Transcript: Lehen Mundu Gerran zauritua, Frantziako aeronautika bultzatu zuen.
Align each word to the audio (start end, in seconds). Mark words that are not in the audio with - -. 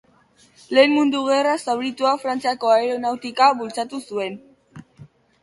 Lehen 0.77 0.95
Mundu 0.99 1.19
Gerran 1.27 1.61
zauritua, 1.65 2.15
Frantziako 2.23 2.73
aeronautika 2.77 3.51
bultzatu 3.61 4.03
zuen. 4.09 4.41